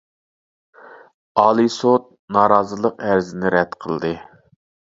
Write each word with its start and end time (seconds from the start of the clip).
ئالىي 1.43 1.69
سوت 1.75 2.09
نارازىلىق 2.39 2.99
ئەرزنى 3.11 3.55
رەت 3.59 3.79
قىلدى. 3.87 4.15